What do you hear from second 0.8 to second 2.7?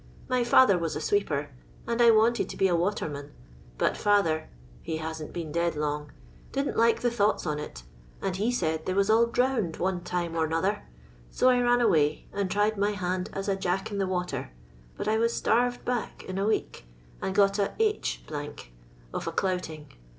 a sweeper, and I wanted to be